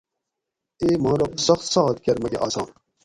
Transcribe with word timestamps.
اے 0.81 0.87
ماں 1.03 1.15
رب 1.19 1.33
سخت 1.45 1.65
سات 1.73 1.95
کۤر 2.03 2.17
مکہ 2.23 2.37
آسان 2.45 2.67